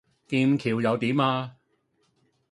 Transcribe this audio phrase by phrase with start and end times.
[0.27, 1.57] 劍橋又點呀?